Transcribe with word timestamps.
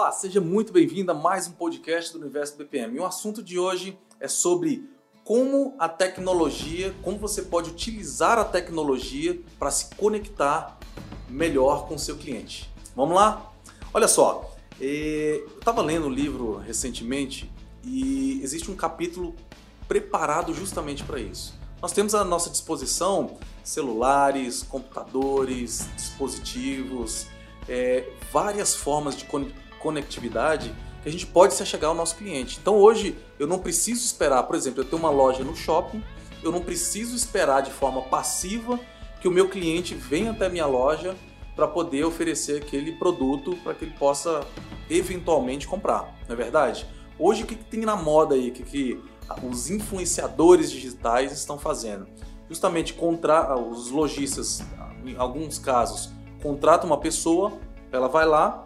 Olá, 0.00 0.12
seja 0.12 0.40
muito 0.40 0.72
bem-vindo 0.72 1.12
a 1.12 1.14
mais 1.14 1.46
um 1.46 1.52
podcast 1.52 2.14
do 2.14 2.20
Universo 2.20 2.56
BPM. 2.56 2.98
O 2.98 3.04
assunto 3.04 3.42
de 3.42 3.58
hoje 3.58 3.98
é 4.18 4.26
sobre 4.26 4.88
como 5.22 5.74
a 5.78 5.90
tecnologia, 5.90 6.94
como 7.02 7.18
você 7.18 7.42
pode 7.42 7.68
utilizar 7.68 8.38
a 8.38 8.44
tecnologia 8.44 9.38
para 9.58 9.70
se 9.70 9.94
conectar 9.96 10.78
melhor 11.28 11.86
com 11.86 11.96
o 11.96 11.98
seu 11.98 12.16
cliente. 12.16 12.72
Vamos 12.96 13.14
lá? 13.14 13.52
Olha 13.92 14.08
só, 14.08 14.56
eh, 14.80 15.42
eu 15.46 15.58
estava 15.58 15.82
lendo 15.82 16.06
um 16.06 16.10
livro 16.10 16.56
recentemente 16.56 17.52
e 17.84 18.40
existe 18.42 18.70
um 18.70 18.74
capítulo 18.74 19.36
preparado 19.86 20.54
justamente 20.54 21.04
para 21.04 21.20
isso. 21.20 21.54
Nós 21.82 21.92
temos 21.92 22.14
à 22.14 22.24
nossa 22.24 22.48
disposição 22.48 23.36
celulares, 23.62 24.62
computadores, 24.62 25.86
dispositivos, 25.94 27.26
é, 27.68 28.10
várias 28.32 28.74
formas 28.74 29.14
de 29.14 29.26
conectividade 29.80 30.72
que 31.02 31.08
a 31.08 31.12
gente 31.12 31.26
pode 31.26 31.54
se 31.54 31.64
chegar 31.64 31.88
ao 31.88 31.94
nosso 31.94 32.16
cliente. 32.16 32.58
Então 32.60 32.76
hoje 32.76 33.16
eu 33.38 33.46
não 33.46 33.58
preciso 33.58 34.04
esperar, 34.04 34.42
por 34.44 34.54
exemplo, 34.54 34.80
eu 34.80 34.84
tenho 34.84 34.98
uma 34.98 35.10
loja 35.10 35.42
no 35.42 35.56
shopping, 35.56 36.02
eu 36.42 36.52
não 36.52 36.60
preciso 36.60 37.16
esperar 37.16 37.62
de 37.62 37.70
forma 37.70 38.02
passiva 38.02 38.78
que 39.20 39.28
o 39.28 39.30
meu 39.30 39.48
cliente 39.48 39.94
venha 39.94 40.30
até 40.30 40.46
a 40.46 40.48
minha 40.48 40.66
loja 40.66 41.16
para 41.54 41.66
poder 41.66 42.04
oferecer 42.04 42.62
aquele 42.62 42.92
produto 42.92 43.56
para 43.62 43.74
que 43.74 43.84
ele 43.84 43.94
possa 43.98 44.40
eventualmente 44.88 45.66
comprar, 45.66 46.16
não 46.26 46.34
é 46.34 46.36
verdade? 46.36 46.86
Hoje 47.18 47.42
o 47.42 47.46
que, 47.46 47.54
que 47.54 47.64
tem 47.64 47.80
na 47.80 47.96
moda 47.96 48.34
aí, 48.34 48.48
o 48.48 48.52
que, 48.52 48.62
que 48.62 49.00
os 49.42 49.68
influenciadores 49.70 50.70
digitais 50.70 51.32
estão 51.32 51.58
fazendo? 51.58 52.06
Justamente 52.48 52.94
contra 52.94 53.56
os 53.56 53.90
lojistas, 53.90 54.62
em 55.04 55.16
alguns 55.16 55.58
casos, 55.58 56.10
contratam 56.42 56.86
uma 56.88 56.98
pessoa, 56.98 57.52
ela 57.92 58.08
vai 58.08 58.24
lá, 58.24 58.64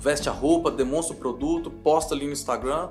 veste 0.00 0.28
a 0.28 0.32
roupa, 0.32 0.70
demonstra 0.70 1.14
o 1.14 1.18
produto, 1.18 1.70
posta 1.70 2.14
ali 2.14 2.26
no 2.26 2.32
Instagram, 2.32 2.90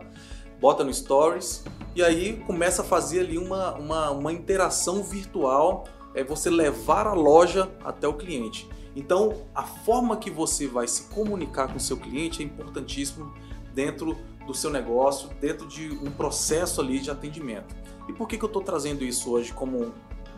bota 0.61 0.83
no 0.83 0.93
Stories 0.93 1.63
e 1.95 2.03
aí 2.03 2.37
começa 2.45 2.83
a 2.83 2.85
fazer 2.85 3.21
ali 3.21 3.37
uma, 3.37 3.73
uma, 3.73 4.11
uma 4.11 4.31
interação 4.31 5.03
virtual, 5.03 5.85
é 6.13 6.23
você 6.23 6.49
levar 6.49 7.07
a 7.07 7.13
loja 7.13 7.69
até 7.83 8.07
o 8.07 8.13
cliente. 8.13 8.69
Então, 8.95 9.45
a 9.55 9.63
forma 9.63 10.17
que 10.17 10.29
você 10.29 10.67
vai 10.67 10.87
se 10.87 11.03
comunicar 11.03 11.67
com 11.67 11.77
o 11.77 11.79
seu 11.79 11.97
cliente 11.97 12.43
é 12.43 12.45
importantíssimo 12.45 13.33
dentro 13.73 14.17
do 14.45 14.53
seu 14.53 14.69
negócio, 14.69 15.29
dentro 15.39 15.67
de 15.67 15.89
um 16.03 16.11
processo 16.11 16.81
ali 16.81 16.99
de 16.99 17.09
atendimento. 17.09 17.75
E 18.07 18.13
por 18.13 18.27
que, 18.27 18.37
que 18.37 18.43
eu 18.43 18.47
estou 18.47 18.61
trazendo 18.61 19.03
isso 19.03 19.31
hoje 19.31 19.53
como 19.53 19.93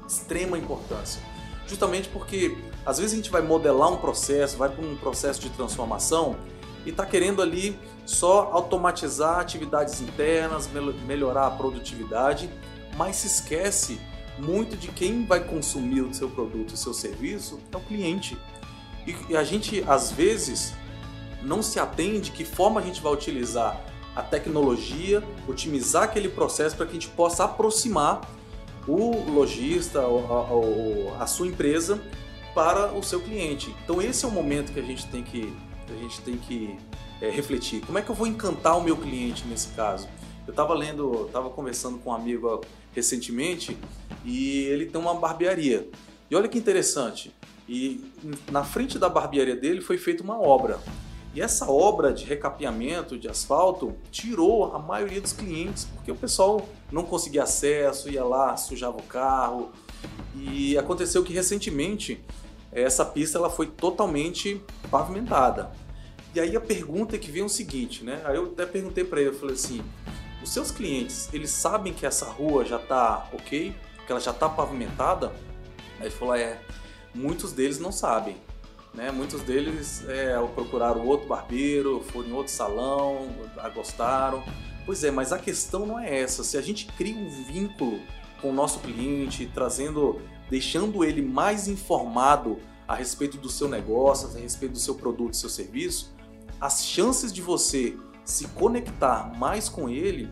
extrema 0.08 0.58
importância? 0.58 1.22
Justamente 1.66 2.10
porque 2.10 2.58
às 2.86 2.98
vezes 2.98 3.14
a 3.14 3.16
gente 3.16 3.30
vai 3.30 3.42
modelar 3.42 3.92
um 3.92 3.98
processo, 3.98 4.58
vai 4.58 4.70
para 4.70 4.86
um 4.86 4.96
processo 4.98 5.40
de 5.40 5.50
transformação 5.52 6.36
e 6.86 6.90
está 6.90 7.06
querendo 7.06 7.42
ali 7.42 7.78
só 8.06 8.50
automatizar 8.52 9.40
atividades 9.40 10.02
internas, 10.02 10.70
melhorar 11.06 11.48
a 11.48 11.52
produtividade, 11.52 12.50
mas 12.98 13.18
se 13.18 13.28
esquece 13.28 14.00
muito 14.38 14.76
de 14.76 14.88
quem 14.90 15.26
vai 15.26 15.44
consumir 15.44 16.02
o 16.02 16.14
seu 16.14 16.30
produto, 16.30 16.72
o 16.72 16.78
seu 16.78 16.94
serviço, 16.94 17.60
é 17.72 17.78
o 17.78 17.82
cliente. 17.82 18.38
E 19.30 19.36
a 19.36 19.44
gente 19.44 19.84
às 19.88 20.12
vezes 20.12 20.74
não 21.42 21.62
se 21.62 21.80
atende 21.80 22.32
que 22.32 22.46
forma 22.46 22.80
a 22.80 22.84
gente 22.84 23.02
vai 23.02 23.12
utilizar 23.14 23.84
a 24.16 24.22
tecnologia, 24.22 25.24
otimizar 25.48 26.04
aquele 26.04 26.30
processo 26.30 26.76
para 26.76 26.86
que 26.86 26.92
a 26.92 26.94
gente 26.94 27.10
possa 27.10 27.46
aproximar 27.46 28.22
o 28.88 29.30
lojista, 29.32 30.02
a, 30.02 31.24
a 31.24 31.28
sua 31.28 31.48
empresa 31.48 32.02
para 32.54 32.92
o 32.94 33.02
seu 33.02 33.22
cliente. 33.22 33.74
Então 33.84 34.02
esse 34.02 34.26
é 34.26 34.28
o 34.28 34.32
momento 34.32 34.74
que 34.74 34.80
a 34.80 34.84
gente 34.84 35.08
tem 35.08 35.24
que, 35.24 35.54
a 35.94 35.98
gente 35.98 36.22
tem 36.22 36.38
que 36.38 36.78
é, 37.22 37.30
refletir. 37.30 37.82
Como 37.86 37.98
é 37.98 38.02
que 38.02 38.10
eu 38.10 38.16
vou 38.16 38.28
encantar 38.28 38.78
o 38.78 38.84
meu 38.84 38.98
cliente 38.98 39.46
nesse 39.48 39.70
caso? 39.70 40.08
Eu 40.46 40.52
estava 40.52 40.74
lendo, 40.74 41.26
estava 41.28 41.50
conversando 41.50 42.00
com 42.00 42.10
um 42.10 42.14
amigo 42.14 42.62
recentemente 42.94 43.78
e 44.26 44.64
ele 44.66 44.86
tem 44.86 45.00
uma 45.00 45.14
barbearia. 45.14 45.88
E 46.30 46.36
olha 46.36 46.48
que 46.48 46.58
interessante. 46.58 47.34
E 47.68 48.12
na 48.52 48.64
frente 48.64 48.98
da 48.98 49.08
barbearia 49.08 49.56
dele 49.56 49.82
foi 49.82 49.98
feita 49.98 50.24
uma 50.24 50.40
obra. 50.40 50.80
E 51.34 51.40
essa 51.40 51.70
obra 51.72 52.12
de 52.12 52.26
recapeamento 52.26 53.18
de 53.18 53.30
asfalto 53.30 53.96
tirou 54.12 54.76
a 54.76 54.80
maioria 54.80 55.22
dos 55.22 55.32
clientes, 55.32 55.86
porque 55.86 56.12
o 56.12 56.16
pessoal 56.16 56.68
não 56.92 57.04
conseguia 57.04 57.44
acesso, 57.44 58.10
ia 58.10 58.24
lá, 58.24 58.58
sujava 58.58 58.98
o 58.98 59.04
carro. 59.04 59.72
E 60.36 60.78
aconteceu 60.78 61.24
que 61.24 61.32
recentemente 61.32 62.22
essa 62.72 63.06
pista 63.06 63.38
ela 63.38 63.50
foi 63.50 63.68
totalmente 63.68 64.62
pavimentada. 64.90 65.72
E 66.34 66.40
aí 66.40 66.56
a 66.56 66.62
pergunta 66.62 67.18
que 67.18 67.30
vem 67.30 67.42
é 67.42 67.46
o 67.46 67.50
seguinte, 67.50 68.04
né? 68.04 68.22
Aí 68.24 68.36
eu 68.36 68.46
até 68.46 68.66
perguntei 68.66 69.04
para 69.04 69.20
ele, 69.20 69.30
eu 69.30 69.34
falei 69.34 69.56
assim: 69.56 69.84
os 70.42 70.50
seus 70.52 70.72
clientes, 70.72 71.30
eles 71.34 71.50
sabem 71.50 71.94
que 71.94 72.06
essa 72.06 72.26
rua 72.26 72.64
já 72.64 72.80
tá 72.80 73.30
ok, 73.34 73.76
que 74.06 74.12
ela 74.12 74.22
já 74.22 74.32
tá 74.32 74.48
pavimentada? 74.48 75.28
Aí 76.00 76.08
ele 76.08 76.12
falou: 76.12 76.36
é, 76.36 76.60
muitos 77.14 77.52
deles 77.52 77.80
não 77.80 77.92
sabem. 77.92 78.38
Né? 78.94 79.10
Muitos 79.12 79.42
deles 79.42 80.04
é, 80.08 80.36
procuraram 80.54 81.06
outro 81.06 81.28
barbeiro, 81.28 82.04
foram 82.12 82.30
em 82.30 82.34
outro 82.34 82.52
salão, 82.52 83.30
gostaram. 83.74 84.44
Pois 84.86 85.04
é, 85.04 85.12
mas 85.12 85.32
a 85.32 85.40
questão 85.40 85.86
não 85.86 86.00
é 86.00 86.20
essa. 86.20 86.44
Se 86.44 86.58
a 86.58 86.62
gente 86.62 86.88
cria 86.98 87.16
um 87.16 87.30
vínculo 87.46 88.00
com 88.42 88.50
o 88.50 88.54
nosso 88.54 88.80
cliente, 88.80 89.50
trazendo, 89.54 90.20
deixando 90.50 91.04
ele 91.06 91.22
mais 91.22 91.68
informado 91.68 92.58
a 92.88 92.96
respeito 92.96 93.38
do 93.38 93.50
seu 93.50 93.70
negócio, 93.70 94.28
a 94.28 94.40
respeito 94.40 94.74
do 94.74 94.80
seu 94.80 94.96
produto, 94.96 95.38
seu 95.38 95.50
serviço, 95.50 96.14
as 96.62 96.86
chances 96.86 97.34
de 97.34 97.42
você 97.42 97.98
se 98.24 98.48
conectar 98.50 99.36
mais 99.36 99.68
com 99.68 99.90
ele 99.90 100.30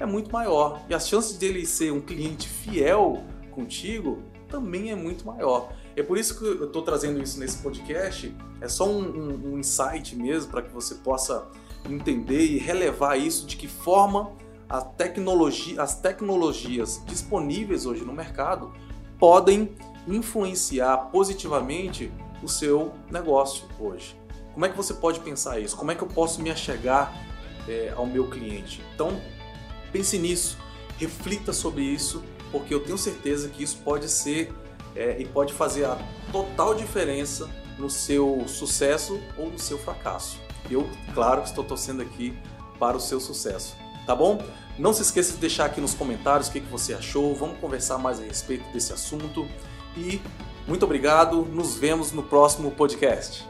é 0.00 0.04
muito 0.04 0.32
maior. 0.32 0.82
E 0.88 0.94
as 0.94 1.08
chances 1.08 1.38
dele 1.38 1.64
ser 1.64 1.92
um 1.92 2.00
cliente 2.00 2.48
fiel 2.48 3.22
contigo 3.52 4.20
também 4.48 4.90
é 4.90 4.96
muito 4.96 5.24
maior. 5.24 5.72
É 5.94 6.02
por 6.02 6.18
isso 6.18 6.36
que 6.38 6.44
eu 6.44 6.64
estou 6.66 6.82
trazendo 6.82 7.22
isso 7.22 7.38
nesse 7.38 7.58
podcast. 7.58 8.34
É 8.60 8.68
só 8.68 8.88
um, 8.88 9.00
um, 9.00 9.52
um 9.52 9.58
insight 9.58 10.16
mesmo 10.16 10.50
para 10.50 10.62
que 10.62 10.70
você 10.70 10.96
possa 10.96 11.46
entender 11.88 12.44
e 12.44 12.58
relevar 12.58 13.16
isso 13.16 13.46
de 13.46 13.56
que 13.56 13.68
forma 13.68 14.32
a 14.68 14.80
tecnologia, 14.80 15.80
as 15.80 16.00
tecnologias 16.00 17.02
disponíveis 17.06 17.86
hoje 17.86 18.04
no 18.04 18.12
mercado 18.12 18.72
podem 19.18 19.76
influenciar 20.08 20.96
positivamente 21.12 22.10
o 22.42 22.48
seu 22.48 22.92
negócio 23.10 23.68
hoje. 23.78 24.21
Como 24.52 24.66
é 24.66 24.68
que 24.68 24.76
você 24.76 24.94
pode 24.94 25.20
pensar 25.20 25.58
isso? 25.58 25.76
Como 25.76 25.90
é 25.90 25.94
que 25.94 26.02
eu 26.02 26.08
posso 26.08 26.42
me 26.42 26.50
achegar 26.50 27.12
é, 27.68 27.92
ao 27.96 28.06
meu 28.06 28.28
cliente? 28.28 28.82
Então, 28.94 29.20
pense 29.90 30.18
nisso, 30.18 30.58
reflita 30.98 31.52
sobre 31.52 31.82
isso, 31.82 32.22
porque 32.50 32.74
eu 32.74 32.80
tenho 32.80 32.98
certeza 32.98 33.48
que 33.48 33.62
isso 33.62 33.78
pode 33.78 34.08
ser 34.08 34.52
é, 34.94 35.16
e 35.18 35.24
pode 35.24 35.52
fazer 35.52 35.86
a 35.86 35.98
total 36.30 36.74
diferença 36.74 37.48
no 37.78 37.88
seu 37.88 38.44
sucesso 38.46 39.20
ou 39.36 39.50
no 39.50 39.58
seu 39.58 39.78
fracasso. 39.78 40.38
Eu, 40.70 40.88
claro, 41.14 41.42
estou 41.42 41.64
torcendo 41.64 42.02
aqui 42.02 42.36
para 42.78 42.96
o 42.96 43.00
seu 43.00 43.20
sucesso, 43.20 43.74
tá 44.06 44.14
bom? 44.14 44.42
Não 44.78 44.92
se 44.92 45.02
esqueça 45.02 45.32
de 45.32 45.38
deixar 45.38 45.66
aqui 45.66 45.80
nos 45.80 45.94
comentários 45.94 46.48
o 46.48 46.52
que, 46.52 46.60
que 46.60 46.70
você 46.70 46.94
achou, 46.94 47.34
vamos 47.34 47.58
conversar 47.58 47.98
mais 47.98 48.20
a 48.20 48.22
respeito 48.22 48.70
desse 48.72 48.92
assunto 48.92 49.46
e 49.96 50.20
muito 50.66 50.84
obrigado, 50.84 51.42
nos 51.44 51.76
vemos 51.76 52.12
no 52.12 52.22
próximo 52.22 52.70
podcast. 52.70 53.44